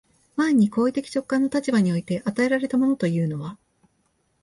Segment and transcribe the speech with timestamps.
[0.35, 3.59] 前に行為的直観の立場において与えられたものというのは、